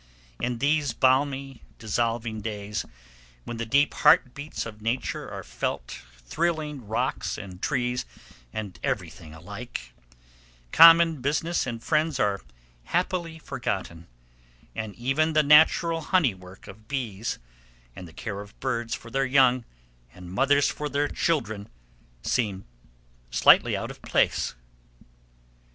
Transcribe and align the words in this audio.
In 0.39 0.57
these 0.57 0.93
balmy, 0.93 1.61
dissolving 1.77 2.41
days, 2.41 2.87
when 3.43 3.57
the 3.57 3.67
deep 3.67 3.93
heart 3.93 4.33
beats 4.33 4.65
of 4.65 4.81
Nature 4.81 5.29
are 5.29 5.43
felt 5.43 5.99
thrilling 6.17 6.87
rocks 6.87 7.37
and 7.37 7.61
trees 7.61 8.07
and 8.51 8.79
everything 8.83 9.35
alike, 9.35 9.93
common 10.71 11.21
business 11.21 11.67
and 11.67 11.83
friends 11.83 12.19
are 12.19 12.41
happily 12.85 13.37
forgotten, 13.37 14.07
and 14.75 14.95
even 14.95 15.33
the 15.33 15.43
natural 15.43 16.01
honey 16.01 16.33
work 16.33 16.67
of 16.67 16.87
bees, 16.87 17.37
and 17.95 18.07
the 18.07 18.11
care 18.13 18.41
of 18.41 18.59
birds 18.59 18.95
for 18.95 19.11
their 19.11 19.25
young, 19.27 19.65
and 20.15 20.31
mothers 20.33 20.67
for 20.67 20.89
their 20.89 21.07
children, 21.09 21.69
seem 22.23 22.65
slightly 23.29 23.77
out 23.77 23.91
of 23.91 24.01
place. 24.01 24.55